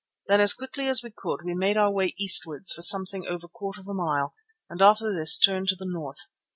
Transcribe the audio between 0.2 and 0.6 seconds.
Then as